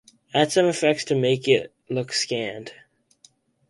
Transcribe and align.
Add 0.33 0.51
some 0.51 0.65
effects 0.65 1.05
to 1.05 1.15
make 1.15 1.47
it 1.47 1.75
look 1.87 2.11
scanned 2.11 2.73